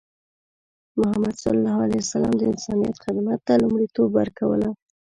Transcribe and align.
محمد 0.99 1.33
صلى 1.41 1.57
الله 1.59 1.77
عليه 1.85 1.99
وسلم 2.03 2.33
د 2.37 2.41
انسانیت 2.51 2.95
خدمت 3.05 3.39
ته 3.47 3.53
لومړیتوب 3.61 4.09
ورکوله. 4.19 4.69